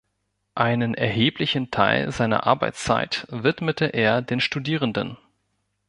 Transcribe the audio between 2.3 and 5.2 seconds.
Arbeitszeit widmete er den Studierenden.